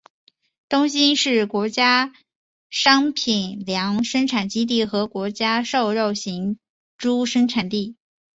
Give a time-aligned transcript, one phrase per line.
[0.67, 2.11] 东兴是国家
[2.71, 6.57] 商品粮生产基地和国家瘦肉型
[6.97, 7.95] 猪生产基地。